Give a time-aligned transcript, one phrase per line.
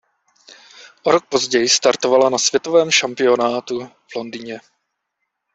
[1.03, 4.59] O rok později startovala na světovém šampionátu v Londýně.